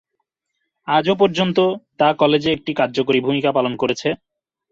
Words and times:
আজও 0.87 1.13
পর্যন্ত 1.21 1.57
তা 1.99 2.07
কলেজে 2.21 2.49
একটি 2.53 2.71
কার্যকরী 2.79 3.19
ভূমিকা 3.21 3.49
পালন 3.53 3.73
করেছে। 3.81 4.09